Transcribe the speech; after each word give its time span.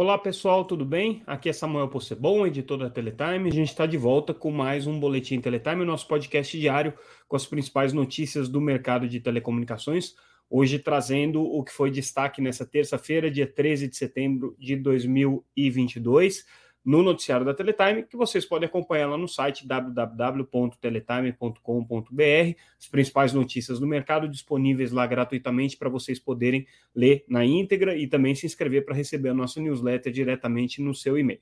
Olá 0.00 0.16
pessoal, 0.16 0.64
tudo 0.64 0.84
bem? 0.84 1.24
Aqui 1.26 1.48
é 1.48 1.52
Samuel 1.52 1.88
Possebon, 1.88 2.46
editor 2.46 2.78
da 2.78 2.88
Teletime. 2.88 3.50
A 3.50 3.52
gente 3.52 3.70
está 3.70 3.84
de 3.84 3.96
volta 3.96 4.32
com 4.32 4.48
mais 4.48 4.86
um 4.86 5.00
Boletim 5.00 5.40
Teletime, 5.40 5.84
nosso 5.84 6.06
podcast 6.06 6.56
diário 6.56 6.94
com 7.26 7.34
as 7.34 7.44
principais 7.44 7.92
notícias 7.92 8.48
do 8.48 8.60
mercado 8.60 9.08
de 9.08 9.18
telecomunicações. 9.18 10.14
Hoje 10.48 10.78
trazendo 10.78 11.42
o 11.42 11.64
que 11.64 11.72
foi 11.72 11.90
destaque 11.90 12.40
nessa 12.40 12.64
terça-feira, 12.64 13.28
dia 13.28 13.44
13 13.44 13.88
de 13.88 13.96
setembro 13.96 14.54
de 14.56 14.76
2022 14.76 16.44
no 16.88 17.02
noticiário 17.02 17.44
da 17.44 17.52
Teletime, 17.52 18.04
que 18.04 18.16
vocês 18.16 18.46
podem 18.46 18.66
acompanhar 18.66 19.08
lá 19.08 19.18
no 19.18 19.28
site 19.28 19.68
www.teletime.com.br, 19.68 22.56
as 22.80 22.86
principais 22.86 23.34
notícias 23.34 23.78
do 23.78 23.86
mercado 23.86 24.26
disponíveis 24.26 24.90
lá 24.90 25.06
gratuitamente 25.06 25.76
para 25.76 25.90
vocês 25.90 26.18
poderem 26.18 26.66
ler 26.94 27.26
na 27.28 27.44
íntegra 27.44 27.94
e 27.94 28.06
também 28.06 28.34
se 28.34 28.46
inscrever 28.46 28.86
para 28.86 28.94
receber 28.94 29.28
a 29.28 29.34
nossa 29.34 29.60
newsletter 29.60 30.10
diretamente 30.10 30.80
no 30.80 30.94
seu 30.94 31.18
e-mail. 31.18 31.40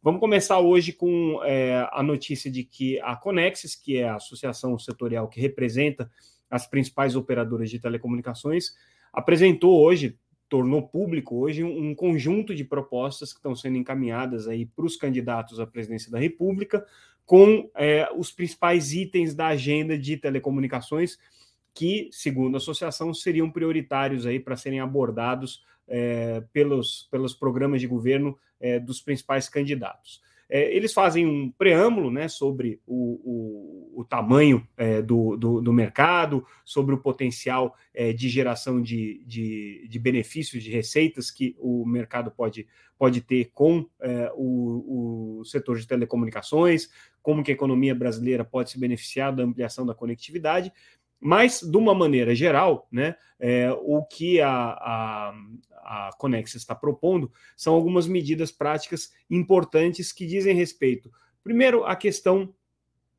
Vamos 0.00 0.20
começar 0.20 0.60
hoje 0.60 0.92
com 0.92 1.40
é, 1.42 1.88
a 1.90 2.00
notícia 2.00 2.48
de 2.48 2.62
que 2.62 3.00
a 3.00 3.16
Conexis, 3.16 3.74
que 3.74 3.96
é 3.96 4.08
a 4.08 4.14
associação 4.14 4.78
setorial 4.78 5.26
que 5.26 5.40
representa 5.40 6.08
as 6.48 6.68
principais 6.68 7.16
operadoras 7.16 7.68
de 7.68 7.80
telecomunicações, 7.80 8.76
apresentou 9.12 9.82
hoje, 9.82 10.16
tornou 10.48 10.86
público 10.86 11.36
hoje 11.36 11.64
um, 11.64 11.94
conjunto 11.94 12.54
de 12.54 12.64
propostas 12.64 13.32
que 13.32 13.38
estão 13.38 13.54
sendo 13.54 13.76
encaminhadas 13.76 14.46
aí 14.46 14.66
para 14.66 14.84
os 14.84 14.96
candidatos 14.96 15.58
à 15.58 15.66
presidência 15.66 16.10
da 16.10 16.18
República, 16.18 16.86
com 17.24 17.70
é, 17.74 18.08
os 18.14 18.30
principais 18.30 18.92
itens 18.92 19.34
da 19.34 19.48
agenda 19.48 19.98
de 19.98 20.16
telecomunicações 20.16 21.18
que, 21.72 22.08
segundo 22.12 22.54
a 22.54 22.58
associação, 22.58 23.12
seriam 23.12 23.50
prioritários 23.50 24.26
aí 24.26 24.38
para 24.38 24.56
serem 24.56 24.80
abordados 24.80 25.64
é, 25.88 26.42
pelos, 26.52 27.08
pelos 27.10 27.34
programas 27.34 27.80
de 27.80 27.86
governo 27.86 28.38
é, 28.60 28.78
dos 28.78 29.00
principais 29.00 29.48
candidatos. 29.48 30.22
É, 30.56 30.72
eles 30.72 30.92
fazem 30.92 31.26
um 31.26 31.50
preâmbulo 31.50 32.12
né, 32.12 32.28
sobre 32.28 32.80
o, 32.86 33.90
o, 33.94 34.02
o 34.02 34.04
tamanho 34.04 34.64
é, 34.76 35.02
do, 35.02 35.36
do, 35.36 35.60
do, 35.60 35.72
mercado, 35.72 36.46
sobre 36.64 36.94
o 36.94 36.98
potencial 36.98 37.74
é, 37.92 38.12
de 38.12 38.28
geração 38.28 38.80
de, 38.80 39.24
de, 39.26 39.84
de, 39.88 39.98
benefícios, 39.98 40.62
de 40.62 40.70
receitas 40.70 41.28
que 41.28 41.56
o 41.58 41.84
mercado 41.84 42.30
pode, 42.30 42.68
pode 42.96 43.20
ter 43.20 43.50
com 43.52 43.84
é, 44.00 44.30
o, 44.36 45.40
o 45.40 45.44
setor 45.44 45.76
de 45.76 45.88
telecomunicações, 45.88 46.88
como 47.20 47.42
que 47.42 47.50
a 47.50 47.54
economia 47.54 47.92
brasileira 47.92 48.44
pode 48.44 48.70
se 48.70 48.78
beneficiar 48.78 49.34
da 49.34 49.42
ampliação 49.42 49.84
da 49.84 49.92
conectividade, 49.92 50.72
mas, 51.18 51.62
de 51.62 51.76
uma 51.76 51.96
maneira 51.96 52.32
geral, 52.32 52.86
né, 52.92 53.16
é, 53.40 53.72
o 53.72 54.04
que 54.04 54.40
a, 54.40 54.52
a, 54.52 55.34
a 55.84 56.10
Conex 56.18 56.54
está 56.54 56.74
propondo 56.74 57.30
são 57.56 57.74
algumas 57.74 58.06
medidas 58.06 58.50
práticas 58.50 59.12
importantes 59.30 60.12
que 60.12 60.26
dizem 60.26 60.54
respeito, 60.54 61.10
primeiro, 61.42 61.84
à 61.84 61.94
questão 61.94 62.54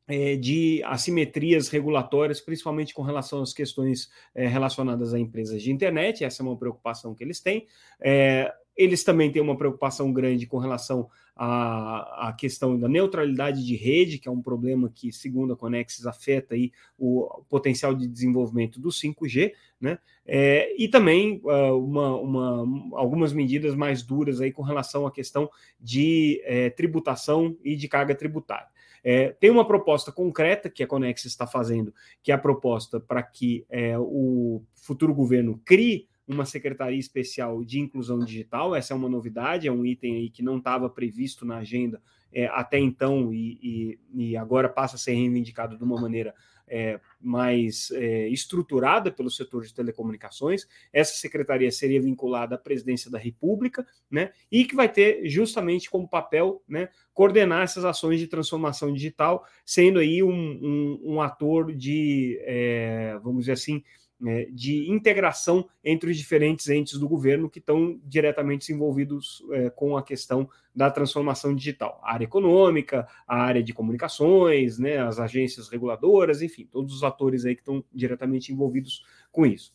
é, 0.08 0.36
de 0.36 0.82
assimetrias 0.84 1.68
regulatórias, 1.68 2.40
principalmente 2.40 2.94
com 2.94 3.02
relação 3.02 3.42
às 3.42 3.52
questões 3.52 4.08
é, 4.34 4.46
relacionadas 4.46 5.12
a 5.12 5.18
empresas 5.18 5.62
de 5.62 5.72
internet, 5.72 6.24
essa 6.24 6.42
é 6.42 6.46
uma 6.46 6.56
preocupação 6.56 7.14
que 7.14 7.24
eles 7.24 7.40
têm. 7.40 7.66
É, 8.00 8.52
eles 8.76 9.02
também 9.02 9.32
têm 9.32 9.40
uma 9.40 9.56
preocupação 9.56 10.12
grande 10.12 10.46
com 10.46 10.58
relação 10.58 11.08
à, 11.34 12.28
à, 12.28 12.32
questão 12.32 12.78
da 12.78 12.88
neutralidade 12.88 13.64
de 13.64 13.74
rede, 13.74 14.18
que 14.18 14.28
é 14.28 14.30
um 14.30 14.42
problema 14.42 14.90
que, 14.94 15.10
segundo 15.10 15.54
a 15.54 15.56
Conexis, 15.56 16.06
afeta 16.06 16.54
aí 16.54 16.70
o 16.98 17.42
potencial 17.48 17.94
de 17.94 18.06
desenvolvimento 18.06 18.78
do 18.78 18.90
5G, 18.90 19.52
né? 19.80 19.98
É, 20.26 20.74
e 20.76 20.88
também 20.88 21.40
uh, 21.44 21.78
uma, 21.78 22.16
uma, 22.16 22.98
algumas 22.98 23.32
medidas 23.32 23.74
mais 23.74 24.02
duras 24.02 24.40
aí 24.40 24.52
com 24.52 24.62
relação 24.62 25.06
à 25.06 25.10
questão 25.10 25.48
de 25.80 26.42
é, 26.44 26.68
tributação 26.70 27.56
e 27.64 27.76
de 27.76 27.88
carga 27.88 28.14
tributária. 28.14 28.68
É, 29.08 29.28
tem 29.28 29.50
uma 29.50 29.64
proposta 29.64 30.10
concreta 30.10 30.68
que 30.68 30.82
a 30.82 30.86
Conexis 30.86 31.30
está 31.30 31.46
fazendo, 31.46 31.94
que 32.22 32.32
é 32.32 32.34
a 32.34 32.38
proposta 32.38 32.98
para 32.98 33.22
que 33.22 33.64
é, 33.70 33.96
o 33.96 34.62
futuro 34.74 35.14
governo 35.14 35.60
crie 35.64 36.08
uma 36.26 36.44
secretaria 36.44 36.98
especial 36.98 37.64
de 37.64 37.78
inclusão 37.78 38.18
digital. 38.18 38.74
Essa 38.74 38.92
é 38.92 38.96
uma 38.96 39.08
novidade, 39.08 39.68
é 39.68 39.72
um 39.72 39.84
item 39.84 40.16
aí 40.16 40.30
que 40.30 40.42
não 40.42 40.58
estava 40.58 40.90
previsto 40.90 41.44
na 41.44 41.58
agenda 41.58 42.02
é, 42.32 42.46
até 42.48 42.78
então 42.78 43.32
e, 43.32 43.58
e, 43.62 44.30
e, 44.30 44.36
agora 44.36 44.68
passa 44.68 44.96
a 44.96 44.98
ser 44.98 45.12
reivindicado 45.12 45.78
de 45.78 45.84
uma 45.84 45.98
maneira 46.00 46.34
é, 46.68 47.00
mais 47.20 47.90
é, 47.92 48.28
estruturada 48.28 49.10
pelo 49.10 49.30
setor 49.30 49.64
de 49.64 49.72
telecomunicações. 49.72 50.66
Essa 50.92 51.14
secretaria 51.14 51.70
seria 51.70 52.02
vinculada 52.02 52.56
à 52.56 52.58
presidência 52.58 53.10
da 53.10 53.18
República, 53.18 53.86
né? 54.10 54.32
E 54.50 54.64
que 54.64 54.74
vai 54.74 54.88
ter 54.88 55.26
justamente 55.28 55.88
como 55.88 56.08
papel, 56.08 56.62
né, 56.68 56.88
coordenar 57.14 57.62
essas 57.62 57.84
ações 57.84 58.18
de 58.18 58.26
transformação 58.26 58.92
digital, 58.92 59.46
sendo 59.64 60.00
aí 60.00 60.22
um, 60.22 60.30
um, 60.30 61.00
um 61.14 61.22
ator 61.22 61.72
de, 61.72 62.38
é, 62.42 63.18
vamos 63.22 63.42
dizer 63.42 63.52
assim, 63.52 63.82
né, 64.18 64.46
de 64.46 64.90
integração 64.90 65.68
entre 65.84 66.10
os 66.10 66.16
diferentes 66.16 66.68
entes 66.68 66.98
do 66.98 67.08
governo 67.08 67.50
que 67.50 67.58
estão 67.58 68.00
diretamente 68.04 68.72
envolvidos 68.72 69.42
é, 69.52 69.70
com 69.70 69.96
a 69.96 70.02
questão 70.02 70.48
da 70.74 70.90
transformação 70.90 71.54
digital. 71.54 72.00
A 72.02 72.14
área 72.14 72.24
econômica, 72.24 73.06
a 73.26 73.36
área 73.36 73.62
de 73.62 73.72
comunicações, 73.72 74.78
né, 74.78 74.98
as 74.98 75.18
agências 75.18 75.68
reguladoras, 75.68 76.42
enfim, 76.42 76.66
todos 76.70 76.94
os 76.94 77.02
atores 77.02 77.44
aí 77.44 77.54
que 77.54 77.60
estão 77.60 77.84
diretamente 77.92 78.52
envolvidos 78.52 79.04
com 79.30 79.44
isso. 79.44 79.74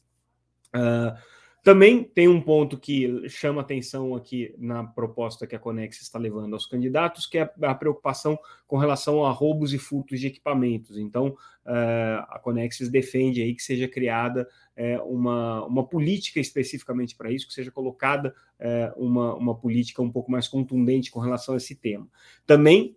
Uh, 0.76 1.18
também 1.64 2.04
tem 2.04 2.28
um 2.28 2.42
ponto 2.42 2.76
que 2.76 3.30
chama 3.30 3.62
atenção 3.62 4.16
aqui 4.16 4.54
na 4.58 4.84
proposta 4.84 5.46
que 5.46 5.56
a 5.56 5.60
Conex 5.60 6.02
está 6.02 6.18
levando 6.18 6.54
aos 6.54 6.66
candidatos, 6.66 7.28
que 7.28 7.38
é 7.38 7.52
a 7.62 7.76
preocupação 7.76 8.38
com 8.66 8.78
relação 8.78 9.24
a 9.24 9.32
roubos 9.32 9.72
e 9.72 9.78
furtos 9.78 10.20
de 10.20 10.26
equipamentos. 10.26 10.98
Então, 10.98 11.28
uh, 11.28 12.26
a 12.30 12.40
Conexis 12.42 12.90
defende 12.90 13.44
aí 13.44 13.54
que 13.54 13.62
seja 13.62 13.88
criada 13.88 14.50
uh, 14.76 15.04
uma, 15.08 15.64
uma 15.66 15.88
política 15.88 16.40
especificamente 16.40 17.16
para 17.16 17.32
isso, 17.32 17.48
que 17.48 17.54
seja 17.54 17.70
colocada 17.70 18.34
uh, 18.60 19.00
uma, 19.00 19.36
uma 19.36 19.56
política 19.56 20.02
um 20.02 20.12
pouco 20.12 20.32
mais 20.32 20.48
contundente 20.48 21.12
com 21.12 21.20
relação 21.20 21.54
a 21.54 21.58
esse 21.58 21.76
tema. 21.76 22.08
Também 22.46 22.96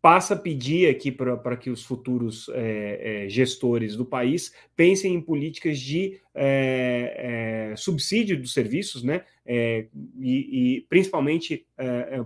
passa 0.00 0.34
a 0.34 0.38
pedir 0.38 0.88
aqui 0.88 1.10
para 1.10 1.56
que 1.56 1.70
os 1.70 1.82
futuros 1.82 2.48
é, 2.54 3.24
é, 3.24 3.28
gestores 3.28 3.96
do 3.96 4.04
país 4.04 4.54
pensem 4.76 5.14
em 5.14 5.20
políticas 5.20 5.78
de 5.78 6.20
é, 6.34 7.74
subsídio 7.76 8.40
dos 8.40 8.52
serviços, 8.52 9.02
né? 9.02 9.24
E, 9.50 9.88
e, 10.20 10.86
principalmente 10.90 11.66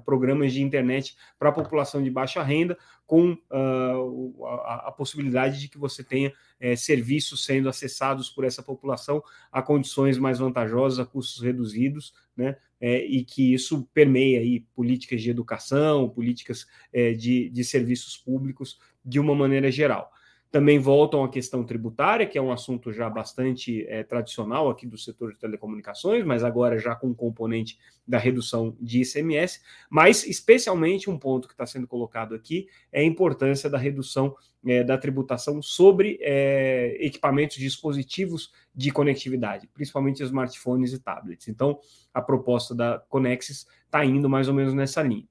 programas 0.04 0.52
de 0.52 0.60
internet 0.60 1.16
para 1.38 1.50
a 1.50 1.52
população 1.52 2.02
de 2.02 2.10
baixa 2.10 2.42
renda, 2.42 2.76
com 3.06 3.32
uh, 3.32 4.44
a, 4.44 4.88
a, 4.88 4.92
possibilidade 4.92 5.60
de 5.60 5.68
que 5.68 5.78
você 5.78 6.02
tenha 6.02 6.32
serviços 6.76 7.44
sendo 7.44 7.68
acessados 7.68 8.28
por 8.28 8.44
essa 8.44 8.62
população 8.62 9.22
a 9.52 9.62
condições 9.62 10.18
mais 10.18 10.40
vantajosas, 10.40 10.98
a 10.98 11.06
custos 11.06 11.40
reduzidos, 11.40 12.12
né? 12.36 12.56
É, 12.82 13.06
e 13.06 13.24
que 13.24 13.54
isso 13.54 13.88
permeia 13.94 14.40
aí 14.40 14.66
políticas 14.74 15.22
de 15.22 15.30
educação, 15.30 16.08
políticas 16.08 16.66
é, 16.92 17.12
de, 17.12 17.48
de 17.48 17.62
serviços 17.62 18.16
públicos 18.16 18.80
de 19.04 19.20
uma 19.20 19.36
maneira 19.36 19.70
geral. 19.70 20.10
Também 20.52 20.78
voltam 20.78 21.24
à 21.24 21.30
questão 21.30 21.64
tributária, 21.64 22.26
que 22.26 22.36
é 22.36 22.42
um 22.42 22.52
assunto 22.52 22.92
já 22.92 23.08
bastante 23.08 23.86
é, 23.88 24.02
tradicional 24.02 24.68
aqui 24.68 24.86
do 24.86 24.98
setor 24.98 25.32
de 25.32 25.38
telecomunicações, 25.38 26.26
mas 26.26 26.44
agora 26.44 26.78
já 26.78 26.94
com 26.94 27.14
componente 27.14 27.78
da 28.06 28.18
redução 28.18 28.76
de 28.78 29.00
ICMS. 29.00 29.62
Mas, 29.88 30.26
especialmente, 30.26 31.08
um 31.08 31.18
ponto 31.18 31.48
que 31.48 31.54
está 31.54 31.64
sendo 31.64 31.88
colocado 31.88 32.34
aqui 32.34 32.66
é 32.92 33.00
a 33.00 33.04
importância 33.04 33.70
da 33.70 33.78
redução 33.78 34.36
é, 34.66 34.84
da 34.84 34.98
tributação 34.98 35.62
sobre 35.62 36.18
é, 36.20 36.98
equipamentos, 37.00 37.56
dispositivos 37.56 38.52
de 38.74 38.90
conectividade, 38.90 39.66
principalmente 39.72 40.22
smartphones 40.22 40.92
e 40.92 40.98
tablets. 40.98 41.48
Então, 41.48 41.80
a 42.12 42.20
proposta 42.20 42.74
da 42.74 43.02
Conexis 43.08 43.66
está 43.86 44.04
indo 44.04 44.28
mais 44.28 44.48
ou 44.48 44.54
menos 44.54 44.74
nessa 44.74 45.02
linha. 45.02 45.26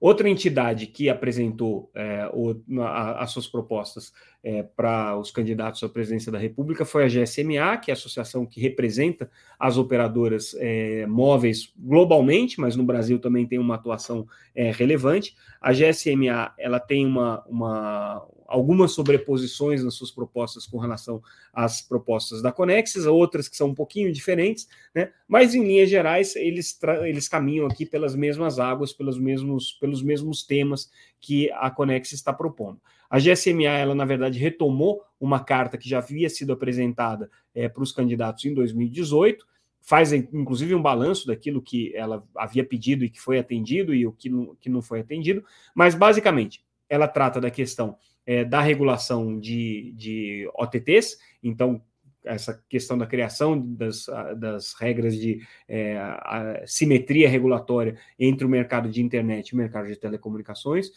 Outra 0.00 0.30
entidade 0.30 0.86
que 0.86 1.10
apresentou 1.10 1.90
é, 1.94 2.26
o, 2.32 2.56
a, 2.80 3.22
as 3.22 3.32
suas 3.32 3.46
propostas 3.46 4.14
é, 4.42 4.62
para 4.62 5.14
os 5.18 5.30
candidatos 5.30 5.82
à 5.82 5.88
presidência 5.90 6.32
da 6.32 6.38
República 6.38 6.86
foi 6.86 7.04
a 7.04 7.06
GSMA, 7.06 7.76
que 7.76 7.90
é 7.90 7.92
a 7.92 7.96
associação 7.96 8.46
que 8.46 8.62
representa 8.62 9.30
as 9.58 9.76
operadoras 9.76 10.56
é, 10.58 11.04
móveis 11.06 11.70
globalmente, 11.76 12.58
mas 12.58 12.76
no 12.76 12.82
Brasil 12.82 13.18
também 13.18 13.46
tem 13.46 13.58
uma 13.58 13.74
atuação 13.74 14.26
é, 14.54 14.70
relevante. 14.70 15.36
A 15.60 15.70
GSMA 15.70 16.54
ela 16.56 16.80
tem 16.80 17.04
uma, 17.04 17.44
uma, 17.46 18.26
algumas 18.50 18.90
sobreposições 18.90 19.84
nas 19.84 19.94
suas 19.94 20.10
propostas 20.10 20.66
com 20.66 20.76
relação 20.76 21.22
às 21.52 21.80
propostas 21.80 22.42
da 22.42 22.50
Conexis, 22.50 23.06
outras 23.06 23.48
que 23.48 23.56
são 23.56 23.68
um 23.68 23.74
pouquinho 23.74 24.12
diferentes, 24.12 24.68
né? 24.92 25.12
mas 25.28 25.54
em 25.54 25.62
linhas 25.62 25.88
gerais 25.88 26.34
eles, 26.34 26.76
eles 27.06 27.28
caminham 27.28 27.66
aqui 27.66 27.86
pelas 27.86 28.16
mesmas 28.16 28.58
águas, 28.58 28.92
pelos 28.92 29.18
mesmos, 29.18 29.72
pelos 29.74 30.02
mesmos 30.02 30.42
temas 30.42 30.90
que 31.20 31.48
a 31.52 31.70
Conexis 31.70 32.14
está 32.14 32.32
propondo. 32.32 32.80
A 33.08 33.20
GSMA, 33.20 33.68
ela 33.68 33.94
na 33.94 34.04
verdade 34.04 34.38
retomou 34.38 35.00
uma 35.20 35.38
carta 35.38 35.78
que 35.78 35.88
já 35.88 35.98
havia 35.98 36.28
sido 36.28 36.52
apresentada 36.52 37.30
é, 37.54 37.68
para 37.68 37.84
os 37.84 37.92
candidatos 37.92 38.44
em 38.44 38.52
2018, 38.52 39.46
faz 39.80 40.12
inclusive 40.12 40.74
um 40.74 40.82
balanço 40.82 41.26
daquilo 41.28 41.62
que 41.62 41.94
ela 41.94 42.26
havia 42.36 42.64
pedido 42.64 43.04
e 43.04 43.10
que 43.10 43.20
foi 43.20 43.38
atendido 43.38 43.94
e 43.94 44.06
o 44.06 44.12
que 44.12 44.28
não, 44.28 44.56
que 44.60 44.68
não 44.68 44.82
foi 44.82 45.00
atendido, 45.00 45.44
mas 45.72 45.94
basicamente 45.94 46.64
ela 46.88 47.06
trata 47.06 47.40
da 47.40 47.50
questão 47.50 47.96
é, 48.30 48.44
da 48.44 48.60
regulação 48.60 49.40
de, 49.40 49.92
de 49.96 50.48
OTTs, 50.54 51.18
então 51.42 51.82
essa 52.24 52.62
questão 52.68 52.96
da 52.96 53.04
criação 53.04 53.60
das, 53.60 54.06
das 54.38 54.72
regras 54.74 55.16
de 55.16 55.44
é, 55.66 56.62
simetria 56.64 57.28
regulatória 57.28 57.98
entre 58.16 58.46
o 58.46 58.48
mercado 58.48 58.88
de 58.88 59.02
internet 59.02 59.48
e 59.48 59.54
o 59.54 59.56
mercado 59.56 59.88
de 59.88 59.96
telecomunicações. 59.96 60.92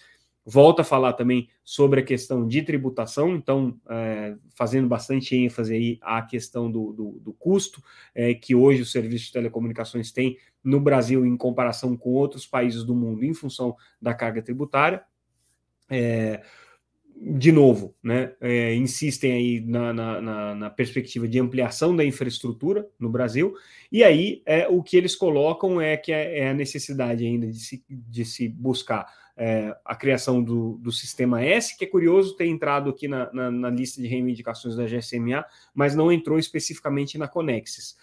Volta 0.45 0.83
a 0.83 0.85
falar 0.85 1.13
também 1.13 1.49
sobre 1.63 2.01
a 2.01 2.03
questão 2.03 2.47
de 2.47 2.61
tributação, 2.61 3.35
então, 3.35 3.79
é, 3.89 4.35
fazendo 4.55 4.87
bastante 4.87 5.35
ênfase 5.35 5.73
aí 5.73 5.99
à 6.03 6.21
questão 6.21 6.69
do, 6.69 6.93
do, 6.93 7.19
do 7.19 7.33
custo 7.33 7.81
é, 8.13 8.35
que 8.35 8.53
hoje 8.53 8.83
o 8.83 8.85
serviço 8.85 9.25
de 9.25 9.31
telecomunicações 9.31 10.11
tem 10.11 10.37
no 10.63 10.79
Brasil 10.79 11.25
em 11.25 11.35
comparação 11.35 11.97
com 11.97 12.11
outros 12.11 12.45
países 12.45 12.83
do 12.83 12.93
mundo 12.93 13.25
em 13.25 13.33
função 13.33 13.75
da 13.99 14.13
carga 14.13 14.39
tributária. 14.39 15.03
É, 15.89 16.43
de 17.15 17.51
novo, 17.51 17.95
né, 18.03 18.33
é, 18.41 18.75
insistem 18.75 19.31
aí 19.31 19.61
na, 19.61 19.93
na, 19.93 20.55
na, 20.55 20.69
perspectiva 20.69 21.27
de 21.27 21.39
ampliação 21.39 21.95
da 21.95 22.03
infraestrutura 22.03 22.87
no 22.99 23.09
Brasil, 23.09 23.53
e 23.91 24.03
aí 24.03 24.41
é, 24.45 24.67
o 24.67 24.83
que 24.83 24.97
eles 24.97 25.15
colocam 25.15 25.79
é 25.79 25.95
que 25.95 26.11
é, 26.11 26.39
é 26.39 26.49
a 26.49 26.53
necessidade 26.53 27.25
ainda 27.25 27.47
de 27.47 27.59
se, 27.59 27.83
de 27.89 28.25
se 28.25 28.49
buscar 28.49 29.07
é, 29.35 29.75
a 29.83 29.95
criação 29.95 30.43
do, 30.43 30.77
do 30.77 30.91
sistema 30.91 31.43
S, 31.43 31.77
que 31.77 31.85
é 31.85 31.87
curioso 31.87 32.35
ter 32.35 32.45
entrado 32.45 32.89
aqui 32.89 33.07
na, 33.07 33.31
na, 33.33 33.49
na, 33.49 33.69
lista 33.69 34.01
de 34.01 34.07
reivindicações 34.07 34.75
da 34.75 34.85
GSMA, 34.85 35.45
mas 35.73 35.95
não 35.95 36.11
entrou 36.11 36.37
especificamente 36.37 37.17
na 37.17 37.27
Conexis. 37.27 37.97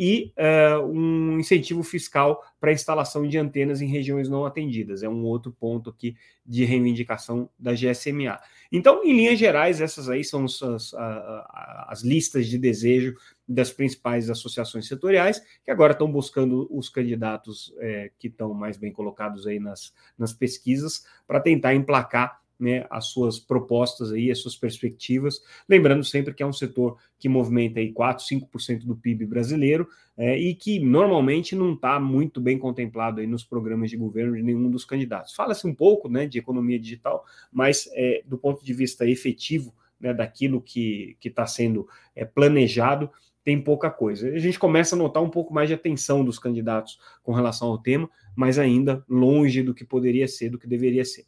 E 0.00 0.32
é, 0.36 0.78
um 0.78 1.40
incentivo 1.40 1.82
fiscal 1.82 2.40
para 2.60 2.72
instalação 2.72 3.26
de 3.26 3.36
antenas 3.36 3.82
em 3.82 3.88
regiões 3.88 4.28
não 4.28 4.46
atendidas. 4.46 5.02
É 5.02 5.08
um 5.08 5.24
outro 5.24 5.50
ponto 5.50 5.90
aqui 5.90 6.16
de 6.46 6.64
reivindicação 6.64 7.50
da 7.58 7.72
GSMA. 7.72 8.38
Então, 8.70 9.02
em 9.02 9.12
linhas 9.12 9.40
gerais, 9.40 9.80
essas 9.80 10.08
aí 10.08 10.22
são 10.22 10.44
as, 10.44 10.94
as 10.94 12.02
listas 12.02 12.46
de 12.46 12.56
desejo 12.58 13.16
das 13.46 13.72
principais 13.72 14.30
associações 14.30 14.86
setoriais, 14.86 15.42
que 15.64 15.70
agora 15.70 15.92
estão 15.92 16.10
buscando 16.10 16.68
os 16.70 16.88
candidatos 16.88 17.74
é, 17.78 18.12
que 18.20 18.28
estão 18.28 18.54
mais 18.54 18.76
bem 18.76 18.92
colocados 18.92 19.48
aí 19.48 19.58
nas, 19.58 19.92
nas 20.16 20.32
pesquisas 20.32 21.04
para 21.26 21.40
tentar 21.40 21.74
emplacar 21.74 22.40
né, 22.58 22.86
as 22.90 23.06
suas 23.06 23.38
propostas 23.38 24.12
aí, 24.12 24.30
as 24.30 24.38
suas 24.38 24.56
perspectivas, 24.56 25.40
lembrando 25.68 26.04
sempre 26.04 26.34
que 26.34 26.42
é 26.42 26.46
um 26.46 26.52
setor 26.52 26.96
que 27.18 27.28
movimenta 27.28 27.78
aí 27.78 27.92
4, 27.92 28.24
5% 28.24 28.84
do 28.84 28.96
PIB 28.96 29.26
brasileiro 29.26 29.88
é, 30.16 30.36
e 30.36 30.54
que 30.54 30.80
normalmente 30.80 31.54
não 31.54 31.74
está 31.74 32.00
muito 32.00 32.40
bem 32.40 32.58
contemplado 32.58 33.20
aí 33.20 33.26
nos 33.26 33.44
programas 33.44 33.90
de 33.90 33.96
governo 33.96 34.36
de 34.36 34.42
nenhum 34.42 34.70
dos 34.70 34.84
candidatos. 34.84 35.34
Fala-se 35.34 35.66
um 35.66 35.74
pouco 35.74 36.08
né, 36.08 36.26
de 36.26 36.38
economia 36.38 36.78
digital, 36.78 37.24
mas 37.52 37.88
é, 37.92 38.22
do 38.26 38.36
ponto 38.36 38.64
de 38.64 38.72
vista 38.72 39.06
efetivo 39.06 39.72
né, 40.00 40.12
daquilo 40.12 40.60
que 40.60 41.16
está 41.24 41.46
sendo 41.46 41.88
é, 42.14 42.24
planejado, 42.24 43.10
tem 43.44 43.60
pouca 43.60 43.90
coisa. 43.90 44.28
A 44.28 44.38
gente 44.38 44.58
começa 44.58 44.94
a 44.94 44.98
notar 44.98 45.22
um 45.22 45.30
pouco 45.30 45.54
mais 45.54 45.68
de 45.68 45.74
atenção 45.74 46.24
dos 46.24 46.38
candidatos 46.38 46.98
com 47.22 47.32
relação 47.32 47.68
ao 47.68 47.78
tema, 47.78 48.10
mas 48.36 48.58
ainda 48.58 49.02
longe 49.08 49.62
do 49.62 49.72
que 49.72 49.86
poderia 49.86 50.28
ser, 50.28 50.50
do 50.50 50.58
que 50.58 50.66
deveria 50.66 51.04
ser. 51.04 51.24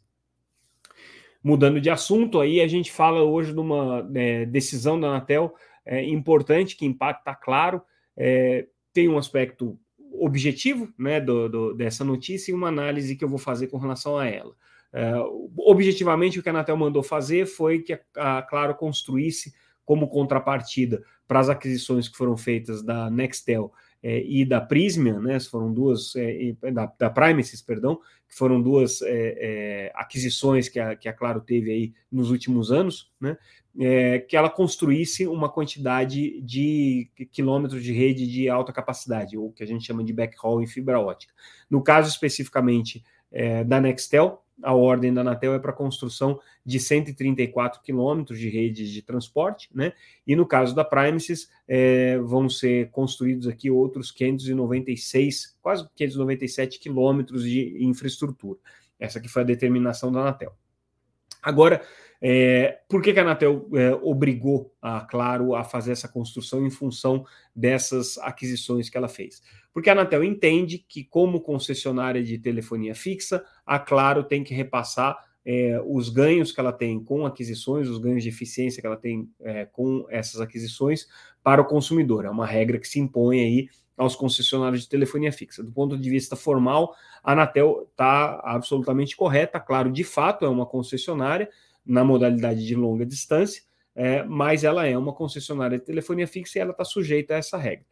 Mudando 1.43 1.81
de 1.81 1.89
assunto, 1.89 2.39
aí 2.39 2.61
a 2.61 2.67
gente 2.67 2.91
fala 2.91 3.23
hoje 3.23 3.51
de 3.51 3.59
uma 3.59 4.07
é, 4.13 4.45
decisão 4.45 4.99
da 4.99 5.07
Anatel 5.07 5.55
é, 5.85 6.03
importante 6.03 6.75
que 6.75 6.85
impacta, 6.85 7.33
claro, 7.33 7.81
é, 8.15 8.67
tem 8.93 9.09
um 9.09 9.17
aspecto 9.17 9.79
objetivo 10.13 10.93
né, 10.97 11.19
do, 11.19 11.49
do, 11.49 11.73
dessa 11.73 12.03
notícia 12.03 12.51
e 12.51 12.53
uma 12.53 12.67
análise 12.67 13.15
que 13.15 13.23
eu 13.23 13.29
vou 13.29 13.39
fazer 13.39 13.67
com 13.67 13.77
relação 13.77 14.17
a 14.17 14.27
ela. 14.27 14.53
É, 14.93 15.13
objetivamente, 15.57 16.37
o 16.37 16.43
que 16.43 16.49
a 16.49 16.51
Anatel 16.51 16.77
mandou 16.77 17.01
fazer 17.01 17.45
foi 17.45 17.79
que 17.79 17.93
a, 17.93 18.37
a 18.37 18.41
Claro 18.41 18.75
construísse 18.75 19.53
como 19.85 20.07
contrapartida 20.07 21.01
para 21.27 21.39
as 21.39 21.49
aquisições 21.49 22.07
que 22.07 22.17
foram 22.17 22.37
feitas 22.37 22.83
da 22.83 23.09
Nextel 23.09 23.71
é, 24.03 24.23
e 24.23 24.43
da 24.43 24.59
Prismian, 24.59 25.19
né, 25.19 25.39
foram 25.39 25.73
duas, 25.73 26.15
é, 26.15 26.55
da, 26.71 26.91
da 26.97 27.09
Primacy, 27.09 27.63
perdão, 27.63 27.99
que 28.27 28.35
foram 28.35 28.61
duas 28.61 29.01
é, 29.01 29.09
é, 29.09 29.91
aquisições 29.93 30.67
que 30.67 30.79
a, 30.79 30.95
que 30.95 31.07
a 31.07 31.13
Claro 31.13 31.41
teve 31.41 31.71
aí 31.71 31.93
nos 32.11 32.31
últimos 32.31 32.71
anos, 32.71 33.11
né, 33.19 33.37
é, 33.79 34.19
que 34.19 34.35
ela 34.35 34.49
construísse 34.49 35.27
uma 35.27 35.49
quantidade 35.49 36.41
de 36.41 37.09
quilômetros 37.31 37.83
de 37.83 37.93
rede 37.93 38.27
de 38.27 38.49
alta 38.49 38.73
capacidade, 38.73 39.37
ou 39.37 39.51
que 39.51 39.63
a 39.63 39.67
gente 39.67 39.85
chama 39.85 40.03
de 40.03 40.11
backhaul 40.11 40.61
em 40.61 40.67
fibra 40.67 40.99
ótica. 40.99 41.33
No 41.69 41.81
caso 41.81 42.09
especificamente 42.09 43.03
da 43.65 43.79
Nextel, 43.79 44.43
a 44.63 44.73
ordem 44.73 45.13
da 45.13 45.21
Anatel 45.21 45.53
é 45.53 45.59
para 45.59 45.73
construção 45.73 46.39
de 46.65 46.79
134 46.79 47.81
quilômetros 47.81 48.39
de 48.39 48.49
redes 48.49 48.89
de 48.89 49.01
transporte, 49.01 49.69
né? 49.73 49.93
E 50.25 50.35
no 50.35 50.45
caso 50.45 50.75
da 50.75 50.83
Primesis, 50.83 51.49
é, 51.67 52.17
vão 52.19 52.49
ser 52.49 52.89
construídos 52.91 53.47
aqui 53.47 53.69
outros 53.69 54.11
596, 54.11 55.57
quase 55.61 55.87
597 55.95 56.79
quilômetros 56.79 57.43
de 57.43 57.83
infraestrutura. 57.83 58.59
Essa 58.99 59.19
aqui 59.19 59.27
foi 59.27 59.41
a 59.41 59.45
determinação 59.45 60.11
da 60.11 60.21
Anatel. 60.21 60.55
Agora, 61.41 61.81
é, 62.21 62.79
por 62.87 63.01
que, 63.01 63.13
que 63.13 63.19
a 63.19 63.23
Anatel 63.23 63.67
é, 63.73 63.93
obrigou 63.95 64.71
a 64.79 65.01
Claro 65.01 65.55
a 65.55 65.63
fazer 65.63 65.91
essa 65.91 66.07
construção 66.07 66.65
em 66.65 66.69
função 66.69 67.25
dessas 67.55 68.17
aquisições 68.19 68.89
que 68.89 68.97
ela 68.97 69.07
fez? 69.07 69.41
Porque 69.73 69.89
a 69.89 69.93
Anatel 69.93 70.23
entende 70.23 70.77
que, 70.77 71.03
como 71.03 71.41
concessionária 71.41 72.23
de 72.23 72.37
telefonia 72.37 72.93
fixa, 72.93 73.43
a 73.65 73.79
Claro 73.79 74.23
tem 74.23 74.43
que 74.43 74.53
repassar 74.53 75.17
é, 75.43 75.81
os 75.85 76.09
ganhos 76.09 76.51
que 76.51 76.59
ela 76.59 76.71
tem 76.71 77.03
com 77.03 77.25
aquisições, 77.25 77.87
os 77.87 77.97
ganhos 77.97 78.21
de 78.21 78.29
eficiência 78.29 78.79
que 78.79 78.87
ela 78.87 78.97
tem 78.97 79.27
é, 79.41 79.65
com 79.65 80.05
essas 80.09 80.39
aquisições 80.39 81.07
para 81.43 81.61
o 81.61 81.65
consumidor. 81.65 82.25
É 82.25 82.29
uma 82.29 82.45
regra 82.45 82.77
que 82.77 82.87
se 82.87 82.99
impõe 82.99 83.39
aí 83.39 83.69
aos 83.97 84.15
concessionários 84.15 84.83
de 84.83 84.89
telefonia 84.89 85.31
fixa. 85.31 85.63
Do 85.63 85.71
ponto 85.71 85.97
de 85.97 86.09
vista 86.09 86.35
formal, 86.35 86.95
a 87.23 87.33
Anatel 87.33 87.87
está 87.91 88.41
absolutamente 88.43 89.15
correta. 89.15 89.59
Claro, 89.59 89.91
de 89.91 90.03
fato, 90.03 90.45
é 90.45 90.49
uma 90.49 90.65
concessionária, 90.65 91.49
na 91.85 92.03
modalidade 92.03 92.65
de 92.65 92.75
longa 92.75 93.05
distância, 93.05 93.63
é, 93.95 94.23
mas 94.23 94.63
ela 94.63 94.85
é 94.85 94.97
uma 94.97 95.13
concessionária 95.13 95.77
de 95.77 95.85
telefonia 95.85 96.27
fixa 96.27 96.57
e 96.57 96.61
ela 96.61 96.71
está 96.71 96.85
sujeita 96.85 97.33
a 97.33 97.37
essa 97.37 97.57
regra. 97.57 97.85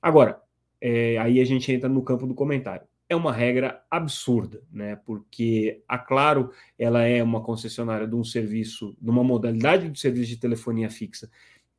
Agora, 0.00 0.40
é, 0.80 1.18
aí 1.18 1.40
a 1.40 1.44
gente 1.44 1.70
entra 1.70 1.88
no 1.88 2.02
campo 2.02 2.26
do 2.26 2.34
comentário. 2.34 2.86
É 3.08 3.14
uma 3.14 3.32
regra 3.32 3.84
absurda, 3.90 4.62
né? 4.72 4.96
Porque 5.04 5.82
a 5.86 5.98
Claro 5.98 6.50
ela 6.78 7.02
é 7.02 7.22
uma 7.22 7.42
concessionária 7.42 8.06
de 8.08 8.14
um 8.14 8.24
serviço, 8.24 8.96
de 8.98 9.10
uma 9.10 9.22
modalidade 9.22 9.90
de 9.90 10.00
serviço 10.00 10.30
de 10.30 10.38
telefonia 10.38 10.88
fixa, 10.88 11.30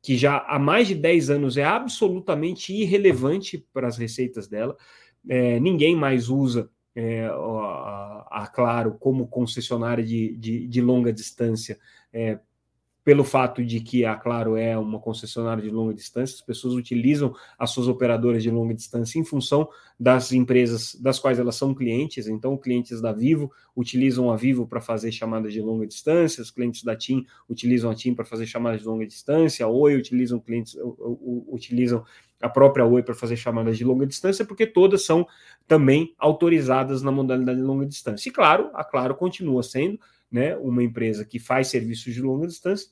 que 0.04 0.18
já 0.18 0.44
há 0.46 0.58
mais 0.58 0.88
de 0.88 0.94
10 0.94 1.30
anos 1.30 1.56
é 1.56 1.64
absolutamente 1.64 2.74
irrelevante 2.74 3.66
para 3.72 3.88
as 3.88 3.96
receitas 3.96 4.46
dela. 4.46 4.76
É, 5.26 5.58
ninguém 5.58 5.96
mais 5.96 6.28
usa 6.28 6.68
é, 6.94 7.24
a, 7.24 8.26
a, 8.30 8.46
Claro 8.54 8.98
como 9.00 9.26
concessionária 9.26 10.04
de, 10.04 10.36
de, 10.36 10.68
de 10.68 10.82
longa 10.82 11.10
distância, 11.10 11.78
é, 12.12 12.38
pelo 13.04 13.22
fato 13.22 13.62
de 13.62 13.80
que 13.80 14.04
a 14.04 14.16
Claro 14.16 14.56
é 14.56 14.76
uma 14.78 14.98
concessionária 14.98 15.62
de 15.62 15.68
longa 15.68 15.92
distância, 15.92 16.36
as 16.36 16.40
pessoas 16.40 16.72
utilizam 16.72 17.34
as 17.58 17.70
suas 17.70 17.86
operadoras 17.86 18.42
de 18.42 18.50
longa 18.50 18.72
distância 18.72 19.18
em 19.18 19.24
função 19.24 19.68
das 20.00 20.32
empresas 20.32 20.94
das 20.94 21.18
quais 21.18 21.38
elas 21.38 21.54
são 21.54 21.74
clientes. 21.74 22.26
Então, 22.26 22.56
clientes 22.56 23.02
da 23.02 23.12
Vivo 23.12 23.52
utilizam 23.76 24.30
a 24.30 24.36
Vivo 24.36 24.66
para 24.66 24.80
fazer 24.80 25.12
chamadas 25.12 25.52
de 25.52 25.60
longa 25.60 25.86
distância, 25.86 26.42
os 26.42 26.50
clientes 26.50 26.82
da 26.82 26.96
TIM 26.96 27.26
utilizam 27.48 27.90
a 27.90 27.94
TIM 27.94 28.14
para 28.14 28.24
fazer 28.24 28.46
chamadas 28.46 28.80
de 28.80 28.86
longa 28.86 29.06
distância, 29.06 29.66
a 29.66 29.68
Oi 29.68 29.96
utilizam 29.96 30.40
clientes 30.40 30.74
utilizam 31.48 32.04
a 32.40 32.48
própria 32.48 32.86
Oi 32.86 33.02
para 33.02 33.14
fazer 33.14 33.36
chamadas 33.36 33.76
de 33.76 33.84
longa 33.84 34.06
distância, 34.06 34.46
porque 34.46 34.66
todas 34.66 35.04
são 35.04 35.26
também 35.66 36.14
autorizadas 36.18 37.02
na 37.02 37.12
modalidade 37.12 37.58
de 37.58 37.64
longa 37.64 37.84
distância. 37.84 38.30
E 38.30 38.32
claro, 38.32 38.70
a 38.72 38.82
Claro 38.82 39.14
continua 39.14 39.62
sendo 39.62 39.98
né, 40.34 40.56
uma 40.56 40.82
empresa 40.82 41.24
que 41.24 41.38
faz 41.38 41.68
serviços 41.68 42.12
de 42.12 42.20
longa 42.20 42.48
distância, 42.48 42.90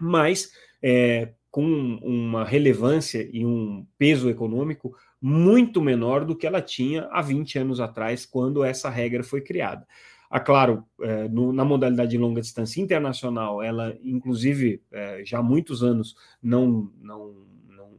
mas 0.00 0.52
é, 0.80 1.32
com 1.50 1.66
uma 2.00 2.44
relevância 2.44 3.28
e 3.32 3.44
um 3.44 3.84
peso 3.98 4.30
econômico 4.30 4.96
muito 5.20 5.82
menor 5.82 6.24
do 6.24 6.36
que 6.36 6.46
ela 6.46 6.62
tinha 6.62 7.08
há 7.10 7.20
20 7.20 7.58
anos 7.58 7.80
atrás, 7.80 8.24
quando 8.24 8.62
essa 8.62 8.88
regra 8.88 9.24
foi 9.24 9.40
criada. 9.40 9.84
A 10.30 10.38
Claro, 10.38 10.84
é, 11.00 11.28
no, 11.28 11.52
na 11.52 11.64
modalidade 11.64 12.12
de 12.12 12.18
longa 12.18 12.40
distância 12.40 12.80
internacional, 12.80 13.60
ela, 13.60 13.98
inclusive, 14.00 14.80
é, 14.92 15.20
já 15.24 15.40
há 15.40 15.42
muitos 15.42 15.82
anos 15.82 16.14
não, 16.40 16.92
não 17.00 17.42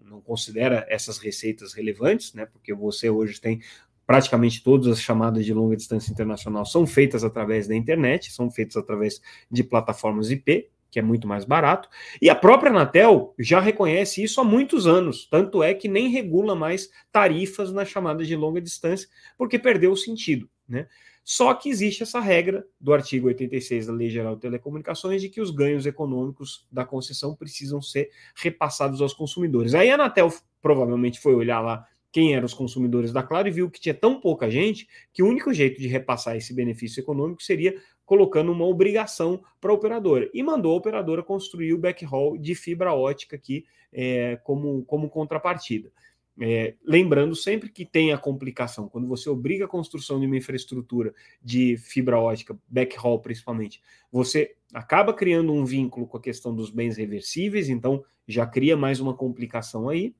não 0.05 0.21
considera 0.21 0.85
essas 0.87 1.17
receitas 1.17 1.73
relevantes, 1.73 2.35
né? 2.35 2.45
Porque 2.45 2.71
você 2.71 3.09
hoje 3.09 3.41
tem 3.41 3.61
praticamente 4.05 4.63
todas 4.63 4.87
as 4.87 5.01
chamadas 5.01 5.45
de 5.45 5.53
longa 5.53 5.75
distância 5.75 6.11
internacional 6.11 6.65
são 6.65 6.85
feitas 6.85 7.23
através 7.23 7.67
da 7.67 7.75
internet, 7.75 8.31
são 8.31 8.49
feitas 8.49 8.77
através 8.77 9.21
de 9.49 9.63
plataformas 9.63 10.29
IP, 10.29 10.69
que 10.93 10.99
é 10.99 11.01
muito 11.01 11.27
mais 11.27 11.43
barato. 11.43 11.89
E 12.21 12.29
a 12.29 12.35
própria 12.35 12.69
Anatel 12.69 13.33
já 13.39 13.59
reconhece 13.59 14.23
isso 14.23 14.39
há 14.39 14.43
muitos 14.43 14.85
anos, 14.85 15.27
tanto 15.29 15.63
é 15.63 15.73
que 15.73 15.87
nem 15.87 16.09
regula 16.09 16.55
mais 16.55 16.89
tarifas 17.11 17.71
na 17.73 17.83
chamada 17.83 18.23
de 18.23 18.35
longa 18.35 18.61
distância, 18.61 19.09
porque 19.37 19.57
perdeu 19.57 19.91
o 19.91 19.97
sentido. 19.97 20.47
Né? 20.69 20.87
Só 21.23 21.53
que 21.53 21.69
existe 21.69 22.03
essa 22.03 22.19
regra 22.19 22.65
do 22.79 22.93
artigo 22.93 23.27
86 23.27 23.87
da 23.87 23.93
Lei 23.93 24.09
Geral 24.09 24.35
de 24.35 24.41
Telecomunicações 24.41 25.21
de 25.21 25.29
que 25.29 25.39
os 25.39 25.51
ganhos 25.51 25.85
econômicos 25.85 26.67
da 26.71 26.85
concessão 26.85 27.33
precisam 27.35 27.81
ser 27.81 28.09
repassados 28.35 29.01
aos 29.01 29.13
consumidores. 29.13 29.73
Aí 29.73 29.89
a 29.89 29.95
Anatel 29.95 30.31
provavelmente 30.61 31.19
foi 31.19 31.33
olhar 31.33 31.61
lá 31.61 31.87
quem 32.13 32.35
eram 32.35 32.45
os 32.45 32.53
consumidores 32.53 33.11
da 33.11 33.23
Claro 33.23 33.47
e 33.47 33.51
viu 33.51 33.71
que 33.71 33.81
tinha 33.81 33.93
tão 33.93 34.19
pouca 34.19 34.49
gente 34.49 34.87
que 35.11 35.23
o 35.23 35.27
único 35.27 35.51
jeito 35.51 35.81
de 35.81 35.87
repassar 35.87 36.37
esse 36.37 36.53
benefício 36.53 37.01
econômico 37.01 37.41
seria 37.41 37.75
colocando 38.05 38.51
uma 38.51 38.65
obrigação 38.65 39.43
para 39.59 39.71
a 39.71 39.73
operadora 39.73 40.29
e 40.31 40.43
mandou 40.43 40.73
a 40.73 40.77
operadora 40.77 41.23
construir 41.23 41.73
o 41.73 41.77
backhaul 41.77 42.37
de 42.37 42.53
fibra 42.53 42.93
ótica 42.93 43.35
aqui 43.35 43.65
é, 43.91 44.39
como, 44.43 44.85
como 44.85 45.09
contrapartida. 45.09 45.91
É, 46.39 46.75
lembrando 46.85 47.35
sempre 47.35 47.69
que 47.69 47.83
tem 47.83 48.13
a 48.13 48.17
complicação, 48.17 48.87
quando 48.87 49.07
você 49.07 49.27
obriga 49.27 49.65
a 49.65 49.67
construção 49.67 50.19
de 50.19 50.27
uma 50.27 50.37
infraestrutura 50.37 51.13
de 51.41 51.77
fibra 51.77 52.19
ótica, 52.19 52.55
backhaul 52.67 53.19
principalmente, 53.19 53.81
você 54.11 54.55
acaba 54.71 55.15
criando 55.15 55.51
um 55.51 55.65
vínculo 55.65 56.05
com 56.05 56.17
a 56.17 56.21
questão 56.21 56.55
dos 56.55 56.69
bens 56.69 56.95
reversíveis, 56.95 57.69
então 57.69 58.03
já 58.27 58.45
cria 58.45 58.77
mais 58.77 58.99
uma 58.99 59.15
complicação 59.15 59.89
aí. 59.89 60.13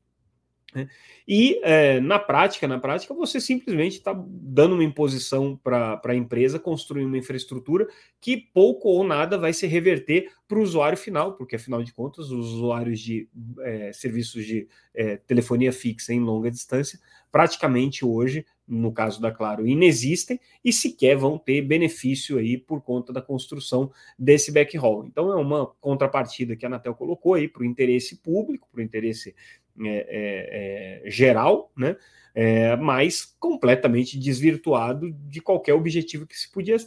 E 1.28 1.60
é, 1.64 2.00
na 2.00 2.20
prática, 2.20 2.68
na 2.68 2.80
prática, 2.80 3.14
você 3.14 3.40
simplesmente 3.40 3.94
está 3.94 4.14
dando 4.14 4.74
uma 4.76 4.84
imposição 4.84 5.60
para 5.64 6.02
a 6.04 6.16
empresa 6.16 6.60
construir 6.60 7.06
uma 7.06 7.18
infraestrutura 7.18 7.88
que 8.20 8.38
pouco 8.38 8.90
ou 8.90 9.04
nada 9.04 9.38
vai 9.38 9.54
se 9.54 9.68
reverter 9.68 10.32
para 10.48 10.60
o 10.60 10.62
usuário 10.62 10.98
final, 10.98 11.34
porque 11.34 11.56
afinal 11.56 11.84
de 11.84 11.94
contas, 11.94 12.30
os 12.30 12.54
usuários 12.54 13.00
de 13.00 13.28
é, 13.62 13.92
serviços 13.94 14.46
de 14.46 14.68
é, 14.94 15.18
telefonia 15.18 15.72
fixa 15.72 16.14
em 16.14 16.20
longa 16.20 16.52
distância, 16.52 17.00
praticamente 17.32 18.06
hoje, 18.06 18.46
no 18.68 18.92
caso 18.94 19.20
da 19.20 19.32
Claro, 19.32 19.68
inexistem 19.68 20.40
e 20.64 20.72
sequer 20.72 21.18
vão 21.18 21.38
ter 21.38 21.62
benefício 21.62 22.38
aí 22.38 22.58
por 22.58 22.82
conta 22.82 23.12
da 23.12 23.22
construção 23.22 23.92
desse 24.18 24.52
backhaul. 24.52 25.06
Então 25.06 25.32
é 25.32 25.36
uma 25.36 25.66
contrapartida 25.82 26.56
que 26.56 26.66
a 26.66 26.70
Anatel 26.70 26.94
colocou 26.94 27.34
aí 27.34 27.48
para 27.48 27.64
o 27.64 27.66
interesse 27.66 28.18
público, 28.18 28.70
para 28.72 28.80
o 28.80 28.84
interesse 28.84 29.36
é, 29.80 31.02
é, 31.04 31.08
é, 31.08 31.10
geral, 31.10 31.72
né? 31.76 31.96
É, 32.36 32.76
mas 32.78 33.36
completamente 33.40 34.18
desvirtuado 34.18 35.12
de 35.30 35.40
qualquer 35.40 35.74
objetivo 35.74 36.26
que 36.26 36.36
se 36.36 36.52
podia 36.52 36.78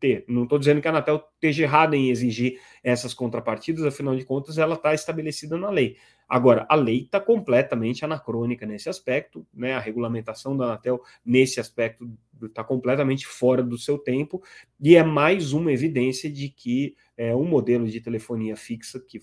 ter. 0.00 0.24
Não 0.26 0.44
estou 0.44 0.58
dizendo 0.58 0.80
que 0.80 0.88
a 0.88 0.90
Anatel 0.90 1.22
esteja 1.34 1.64
errada 1.64 1.94
em 1.94 2.08
exigir 2.08 2.58
essas 2.82 3.12
contrapartidas, 3.12 3.84
afinal 3.84 4.16
de 4.16 4.24
contas, 4.24 4.56
ela 4.56 4.74
está 4.74 4.94
estabelecida 4.94 5.58
na 5.58 5.68
lei. 5.68 5.98
Agora, 6.26 6.66
a 6.70 6.74
lei 6.74 7.02
está 7.02 7.20
completamente 7.20 8.06
anacrônica 8.06 8.64
nesse 8.64 8.88
aspecto, 8.88 9.46
né? 9.52 9.74
A 9.74 9.80
regulamentação 9.80 10.56
da 10.56 10.64
Anatel 10.64 11.02
nesse 11.24 11.60
aspecto 11.60 12.10
está 12.42 12.64
completamente 12.64 13.26
fora 13.26 13.62
do 13.62 13.76
seu 13.76 13.98
tempo, 13.98 14.42
e 14.80 14.96
é 14.96 15.02
mais 15.02 15.52
uma 15.52 15.72
evidência 15.72 16.30
de 16.30 16.48
que 16.48 16.96
é 17.16 17.34
um 17.34 17.44
modelo 17.44 17.86
de 17.86 18.00
telefonia 18.00 18.56
fixa 18.56 18.98
que 18.98 19.20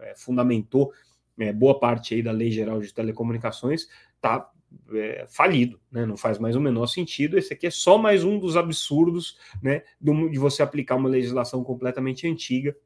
é, 0.00 0.14
fundamentou 0.16 0.92
é, 1.40 1.52
boa 1.52 1.78
parte 1.78 2.14
aí 2.14 2.22
da 2.22 2.30
Lei 2.30 2.50
Geral 2.50 2.80
de 2.80 2.92
Telecomunicações 2.92 3.88
está 4.16 4.50
é, 4.92 5.26
falido, 5.28 5.80
né? 5.90 6.06
não 6.06 6.16
faz 6.16 6.38
mais 6.38 6.54
o 6.54 6.60
menor 6.60 6.86
sentido. 6.86 7.38
Esse 7.38 7.52
aqui 7.52 7.66
é 7.66 7.70
só 7.70 7.98
mais 7.98 8.24
um 8.24 8.38
dos 8.38 8.56
absurdos 8.56 9.38
né, 9.62 9.82
de 10.00 10.38
você 10.38 10.62
aplicar 10.62 10.96
uma 10.96 11.08
legislação 11.08 11.64
completamente 11.64 12.26
antiga 12.28 12.76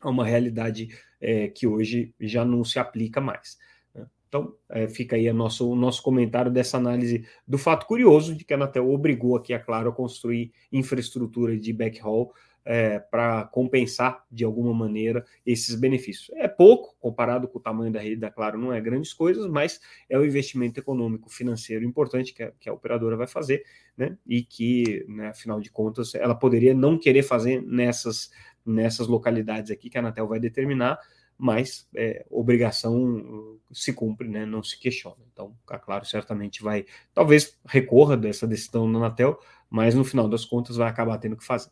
a 0.00 0.08
uma 0.08 0.24
realidade 0.24 0.88
é, 1.20 1.48
que 1.48 1.66
hoje 1.66 2.14
já 2.20 2.44
não 2.44 2.64
se 2.64 2.78
aplica 2.78 3.20
mais. 3.20 3.58
Né? 3.94 4.06
Então, 4.28 4.54
é, 4.70 4.88
fica 4.88 5.16
aí 5.16 5.28
o 5.28 5.34
nosso, 5.34 5.70
o 5.70 5.76
nosso 5.76 6.02
comentário 6.02 6.50
dessa 6.50 6.76
análise 6.76 7.26
do 7.46 7.58
fato 7.58 7.86
curioso 7.86 8.34
de 8.34 8.44
que 8.44 8.52
a 8.52 8.56
Anatel 8.56 8.90
obrigou 8.90 9.36
aqui 9.36 9.52
a 9.52 9.60
Claro 9.60 9.90
a 9.90 9.92
construir 9.92 10.52
infraestrutura 10.72 11.56
de 11.56 11.72
backhaul 11.72 12.32
é, 12.64 12.98
para 12.98 13.44
compensar 13.46 14.24
de 14.30 14.44
alguma 14.44 14.72
maneira 14.72 15.24
esses 15.44 15.74
benefícios. 15.74 16.30
É 16.36 16.46
pouco 16.46 16.96
comparado 17.00 17.48
com 17.48 17.58
o 17.58 17.62
tamanho 17.62 17.92
da 17.92 18.00
rede 18.00 18.16
da 18.16 18.30
Claro, 18.30 18.58
não 18.58 18.72
é 18.72 18.80
grandes 18.80 19.12
coisas, 19.12 19.46
mas 19.48 19.80
é 20.08 20.18
um 20.18 20.24
investimento 20.24 20.78
econômico 20.78 21.28
financeiro 21.30 21.84
importante 21.84 22.32
que 22.32 22.42
a, 22.42 22.52
que 22.52 22.68
a 22.68 22.72
operadora 22.72 23.16
vai 23.16 23.26
fazer, 23.26 23.64
né? 23.96 24.16
E 24.26 24.42
que, 24.42 25.04
né, 25.08 25.28
afinal 25.28 25.60
de 25.60 25.70
contas, 25.70 26.14
ela 26.14 26.34
poderia 26.34 26.74
não 26.74 26.98
querer 26.98 27.22
fazer 27.22 27.62
nessas, 27.62 28.30
nessas 28.64 29.06
localidades 29.06 29.70
aqui 29.70 29.90
que 29.90 29.98
a 29.98 30.00
Anatel 30.00 30.28
vai 30.28 30.38
determinar, 30.38 30.98
mas 31.36 31.88
é, 31.96 32.24
obrigação 32.30 33.58
se 33.72 33.92
cumpre, 33.92 34.28
né? 34.28 34.46
Não 34.46 34.62
se 34.62 34.78
questiona. 34.78 35.16
Então, 35.32 35.56
a 35.68 35.78
Claro 35.78 36.04
certamente 36.04 36.62
vai, 36.62 36.86
talvez 37.12 37.58
recorra 37.66 38.16
dessa 38.16 38.46
decisão 38.46 38.90
da 38.90 38.98
Anatel, 38.98 39.38
mas 39.68 39.94
no 39.94 40.04
final 40.04 40.28
das 40.28 40.44
contas 40.44 40.76
vai 40.76 40.88
acabar 40.88 41.18
tendo 41.18 41.36
que 41.36 41.44
fazer. 41.44 41.70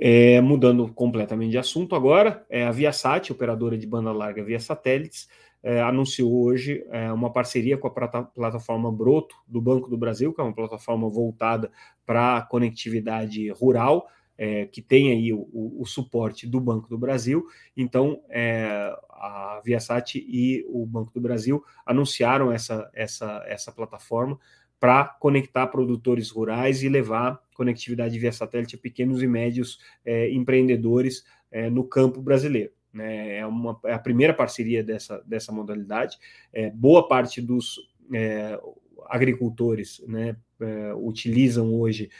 É, 0.00 0.40
mudando 0.40 0.86
completamente 0.94 1.50
de 1.50 1.58
assunto 1.58 1.96
agora, 1.96 2.46
é, 2.48 2.64
a 2.64 2.70
Viasat, 2.70 3.32
operadora 3.32 3.76
de 3.76 3.84
banda 3.84 4.12
larga 4.12 4.44
via 4.44 4.60
satélites, 4.60 5.28
é, 5.62 5.80
anunciou 5.80 6.44
hoje 6.44 6.86
é, 6.90 7.12
uma 7.12 7.32
parceria 7.32 7.76
com 7.76 7.88
a 7.88 7.90
plataforma 7.90 8.92
Broto 8.92 9.34
do 9.46 9.60
Banco 9.60 9.88
do 9.88 9.98
Brasil, 9.98 10.32
que 10.32 10.40
é 10.40 10.44
uma 10.44 10.54
plataforma 10.54 11.08
voltada 11.08 11.70
para 12.06 12.42
conectividade 12.42 13.50
rural, 13.50 14.06
é, 14.36 14.66
que 14.66 14.80
tem 14.80 15.10
aí 15.10 15.32
o, 15.32 15.48
o, 15.52 15.82
o, 15.82 15.84
suporte 15.84 16.46
do 16.46 16.60
Banco 16.60 16.88
do 16.88 16.96
Brasil. 16.96 17.44
Então, 17.76 18.22
é, 18.28 18.96
a 19.10 19.60
Viasat 19.64 20.14
e 20.14 20.64
o 20.68 20.86
Banco 20.86 21.12
do 21.12 21.20
Brasil 21.20 21.64
anunciaram 21.84 22.52
essa, 22.52 22.88
essa, 22.94 23.44
essa 23.48 23.72
plataforma 23.72 24.38
para 24.80 25.04
conectar 25.04 25.66
produtores 25.66 26.30
rurais 26.30 26.82
e 26.82 26.88
levar 26.88 27.42
conectividade 27.54 28.18
via 28.18 28.32
satélite 28.32 28.76
a 28.76 28.78
pequenos 28.78 29.22
e 29.22 29.26
médios 29.26 29.80
é, 30.04 30.30
empreendedores 30.30 31.24
é, 31.50 31.68
no 31.68 31.84
campo 31.84 32.22
brasileiro. 32.22 32.72
Né? 32.92 33.38
É, 33.38 33.46
uma, 33.46 33.78
é 33.84 33.92
a 33.92 33.98
primeira 33.98 34.32
parceria 34.32 34.82
dessa, 34.82 35.22
dessa 35.26 35.52
modalidade. 35.52 36.16
É, 36.52 36.70
boa 36.70 37.08
parte 37.08 37.40
dos 37.40 37.80
é, 38.12 38.58
agricultores 39.06 40.02
né, 40.06 40.36
é, 40.60 40.94
utilizam 40.94 41.74
hoje 41.74 42.10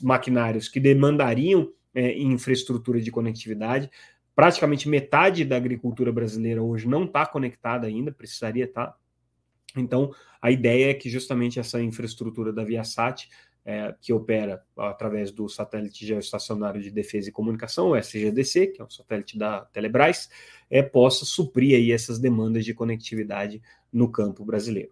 maquinários 0.00 0.70
que 0.70 0.80
demandariam 0.80 1.70
infraestrutura 1.94 2.98
de 2.98 3.10
conectividade. 3.10 3.90
Praticamente 4.34 4.88
metade 4.88 5.44
da 5.44 5.56
agricultura 5.56 6.10
brasileira 6.10 6.62
hoje 6.62 6.88
não 6.88 7.04
está 7.04 7.26
conectada 7.26 7.86
ainda, 7.86 8.10
precisaria 8.10 8.64
estar. 8.64 8.86
Tá. 8.86 8.96
Então, 9.80 10.12
a 10.40 10.50
ideia 10.50 10.90
é 10.90 10.94
que 10.94 11.10
justamente 11.10 11.58
essa 11.58 11.82
infraestrutura 11.82 12.52
da 12.52 12.64
Viasat, 12.64 13.28
é, 13.64 13.94
que 14.00 14.12
opera 14.12 14.62
através 14.76 15.30
do 15.30 15.48
satélite 15.48 16.06
geoestacionário 16.06 16.80
de 16.80 16.90
defesa 16.90 17.28
e 17.28 17.32
comunicação, 17.32 17.90
o 17.90 17.96
SGDC, 17.96 18.68
que 18.68 18.80
é 18.80 18.84
um 18.84 18.90
satélite 18.90 19.36
da 19.36 19.66
Telebrás, 19.66 20.30
é, 20.70 20.82
possa 20.82 21.24
suprir 21.24 21.76
aí 21.76 21.92
essas 21.92 22.18
demandas 22.18 22.64
de 22.64 22.72
conectividade 22.72 23.60
no 23.92 24.10
campo 24.10 24.44
brasileiro. 24.44 24.90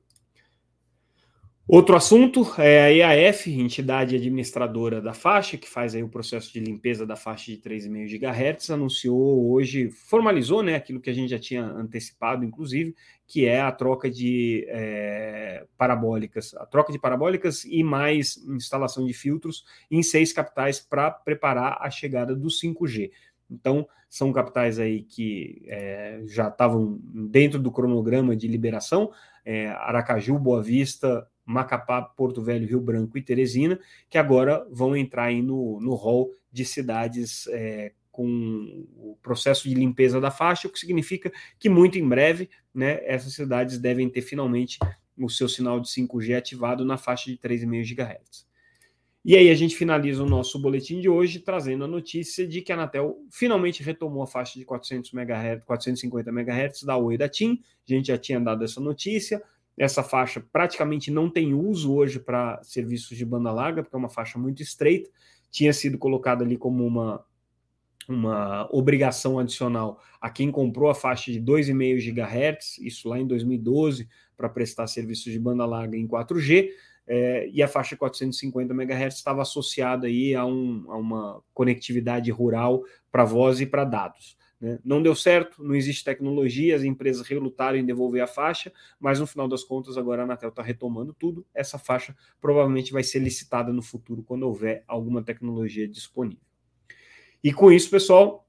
Outro 1.68 1.96
assunto 1.96 2.46
é 2.58 3.04
a 3.04 3.16
EAF, 3.16 3.50
entidade 3.50 4.14
administradora 4.14 5.00
da 5.00 5.12
faixa, 5.12 5.56
que 5.56 5.68
faz 5.68 5.96
aí 5.96 6.02
o 6.02 6.08
processo 6.08 6.52
de 6.52 6.60
limpeza 6.60 7.04
da 7.04 7.16
faixa 7.16 7.50
de 7.50 7.58
3,5 7.58 8.06
GHz, 8.06 8.70
anunciou 8.70 9.50
hoje, 9.50 9.90
formalizou 9.90 10.62
né, 10.62 10.76
aquilo 10.76 11.00
que 11.00 11.10
a 11.10 11.12
gente 11.12 11.30
já 11.30 11.40
tinha 11.40 11.64
antecipado, 11.64 12.44
inclusive, 12.44 12.94
que 13.26 13.46
é 13.46 13.60
a 13.60 13.72
troca 13.72 14.08
de 14.08 14.64
é, 14.68 15.66
parabólicas, 15.76 16.54
a 16.54 16.64
troca 16.64 16.92
de 16.92 17.00
parabólicas 17.00 17.64
e 17.64 17.82
mais 17.82 18.36
instalação 18.46 19.04
de 19.04 19.12
filtros 19.12 19.64
em 19.90 20.04
seis 20.04 20.32
capitais 20.32 20.78
para 20.78 21.10
preparar 21.10 21.78
a 21.80 21.90
chegada 21.90 22.36
do 22.36 22.46
5G. 22.46 23.10
Então, 23.50 23.88
são 24.08 24.32
capitais 24.32 24.78
aí 24.78 25.02
que 25.02 25.64
é, 25.66 26.20
já 26.26 26.46
estavam 26.46 27.00
dentro 27.02 27.58
do 27.58 27.72
cronograma 27.72 28.36
de 28.36 28.46
liberação, 28.46 29.10
é, 29.44 29.66
Aracaju, 29.70 30.38
Boa 30.38 30.62
Vista, 30.62 31.26
Macapá, 31.46 32.02
Porto 32.02 32.42
Velho, 32.42 32.66
Rio 32.66 32.80
Branco 32.80 33.16
e 33.16 33.22
Teresina, 33.22 33.78
que 34.10 34.18
agora 34.18 34.66
vão 34.70 34.96
entrar 34.96 35.26
aí 35.26 35.40
no, 35.40 35.80
no 35.80 35.94
hall 35.94 36.30
de 36.52 36.64
cidades 36.64 37.46
é, 37.48 37.92
com 38.10 38.86
o 38.96 39.16
processo 39.22 39.68
de 39.68 39.74
limpeza 39.74 40.20
da 40.20 40.30
faixa, 40.30 40.66
o 40.66 40.70
que 40.70 40.78
significa 40.78 41.30
que 41.58 41.68
muito 41.68 41.98
em 41.98 42.08
breve 42.08 42.48
né, 42.74 42.98
essas 43.04 43.34
cidades 43.34 43.78
devem 43.78 44.08
ter 44.08 44.22
finalmente 44.22 44.78
o 45.18 45.28
seu 45.28 45.48
sinal 45.48 45.78
de 45.80 45.88
5G 45.88 46.36
ativado 46.36 46.84
na 46.84 46.96
faixa 46.96 47.30
de 47.30 47.38
3,5 47.38 47.94
GHz. 47.94 48.46
E 49.28 49.36
aí 49.36 49.50
a 49.50 49.54
gente 49.54 49.76
finaliza 49.76 50.22
o 50.22 50.28
nosso 50.28 50.56
boletim 50.56 51.00
de 51.00 51.08
hoje 51.08 51.40
trazendo 51.40 51.84
a 51.84 51.88
notícia 51.88 52.46
de 52.46 52.62
que 52.62 52.70
a 52.70 52.76
Anatel 52.76 53.18
finalmente 53.28 53.82
retomou 53.82 54.22
a 54.22 54.26
faixa 54.26 54.56
de 54.56 54.64
400 54.64 55.12
MHz, 55.12 55.64
450 55.64 56.30
MHz 56.30 56.84
da 56.84 56.96
Oi 56.96 57.18
da 57.18 57.28
TIM. 57.28 57.60
A 57.88 57.92
gente 57.92 58.06
já 58.06 58.16
tinha 58.16 58.38
dado 58.38 58.64
essa 58.64 58.80
notícia. 58.80 59.42
Essa 59.76 60.02
faixa 60.02 60.42
praticamente 60.52 61.10
não 61.10 61.28
tem 61.28 61.52
uso 61.52 61.94
hoje 61.94 62.18
para 62.18 62.62
serviços 62.62 63.16
de 63.16 63.24
banda 63.24 63.52
larga, 63.52 63.82
porque 63.82 63.94
é 63.94 63.98
uma 63.98 64.08
faixa 64.08 64.38
muito 64.38 64.62
estreita. 64.62 65.10
Tinha 65.50 65.72
sido 65.72 65.98
colocada 65.98 66.44
ali 66.44 66.56
como 66.56 66.84
uma, 66.84 67.24
uma 68.08 68.68
obrigação 68.70 69.38
adicional 69.38 70.00
a 70.20 70.30
quem 70.30 70.50
comprou 70.50 70.88
a 70.88 70.94
faixa 70.94 71.30
de 71.30 71.40
2,5 71.40 72.12
GHz, 72.14 72.78
isso 72.78 73.08
lá 73.08 73.18
em 73.18 73.26
2012, 73.26 74.08
para 74.36 74.48
prestar 74.48 74.86
serviços 74.86 75.32
de 75.32 75.38
banda 75.38 75.66
larga 75.66 75.96
em 75.96 76.06
4G, 76.06 76.70
é, 77.06 77.48
e 77.52 77.62
a 77.62 77.68
faixa 77.68 77.96
450 77.96 78.74
MHz 78.74 79.14
estava 79.14 79.42
associada 79.42 80.06
aí 80.06 80.34
a, 80.34 80.44
um, 80.44 80.84
a 80.88 80.96
uma 80.96 81.42
conectividade 81.54 82.30
rural 82.30 82.82
para 83.12 83.24
voz 83.24 83.60
e 83.60 83.66
para 83.66 83.84
dados. 83.84 84.36
Né? 84.60 84.78
Não 84.84 85.02
deu 85.02 85.14
certo, 85.14 85.62
não 85.62 85.74
existe 85.74 86.04
tecnologia, 86.04 86.76
as 86.76 86.82
empresas 86.82 87.26
relutaram 87.26 87.76
em 87.76 87.84
devolver 87.84 88.22
a 88.22 88.26
faixa, 88.26 88.72
mas 88.98 89.20
no 89.20 89.26
final 89.26 89.46
das 89.46 89.62
contas 89.62 89.98
agora 89.98 90.22
a 90.22 90.24
Anatel 90.24 90.48
está 90.48 90.62
retomando 90.62 91.12
tudo. 91.12 91.46
Essa 91.54 91.78
faixa 91.78 92.16
provavelmente 92.40 92.92
vai 92.92 93.02
ser 93.02 93.18
licitada 93.18 93.72
no 93.72 93.82
futuro 93.82 94.22
quando 94.22 94.44
houver 94.44 94.82
alguma 94.86 95.22
tecnologia 95.22 95.86
disponível. 95.86 96.40
E 97.42 97.52
com 97.52 97.70
isso, 97.70 97.90
pessoal, 97.90 98.48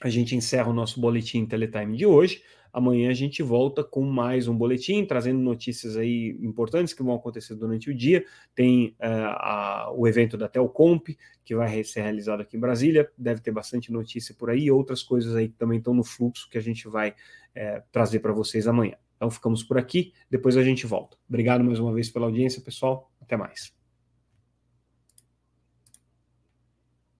a 0.00 0.08
gente 0.10 0.34
encerra 0.34 0.68
o 0.68 0.74
nosso 0.74 1.00
boletim 1.00 1.46
Teletime 1.46 1.96
de 1.96 2.06
hoje. 2.06 2.42
Amanhã 2.72 3.10
a 3.10 3.14
gente 3.14 3.42
volta 3.42 3.82
com 3.82 4.02
mais 4.02 4.48
um 4.48 4.56
boletim, 4.56 5.04
trazendo 5.04 5.38
notícias 5.38 5.96
aí 5.96 6.36
importantes 6.40 6.92
que 6.92 7.02
vão 7.02 7.14
acontecer 7.14 7.54
durante 7.54 7.90
o 7.90 7.94
dia. 7.94 8.24
Tem 8.54 8.96
uh, 9.00 9.26
a, 9.36 9.92
o 9.94 10.06
evento 10.06 10.36
da 10.36 10.48
Telcomp, 10.48 11.16
que 11.44 11.54
vai 11.54 11.82
ser 11.84 12.02
realizado 12.02 12.40
aqui 12.40 12.56
em 12.56 12.60
Brasília. 12.60 13.10
Deve 13.16 13.40
ter 13.40 13.50
bastante 13.50 13.92
notícia 13.92 14.34
por 14.38 14.50
aí, 14.50 14.70
outras 14.70 15.02
coisas 15.02 15.34
aí 15.34 15.48
que 15.48 15.56
também 15.56 15.78
estão 15.78 15.94
no 15.94 16.04
fluxo 16.04 16.48
que 16.50 16.58
a 16.58 16.62
gente 16.62 16.88
vai 16.88 17.10
uh, 17.10 17.82
trazer 17.92 18.20
para 18.20 18.32
vocês 18.32 18.66
amanhã. 18.66 18.96
Então 19.16 19.30
ficamos 19.30 19.62
por 19.62 19.78
aqui, 19.78 20.12
depois 20.30 20.56
a 20.56 20.62
gente 20.62 20.86
volta. 20.86 21.16
Obrigado 21.28 21.64
mais 21.64 21.78
uma 21.78 21.92
vez 21.92 22.10
pela 22.10 22.26
audiência, 22.26 22.60
pessoal. 22.62 23.10
Até 23.20 23.36
mais. 23.36 23.75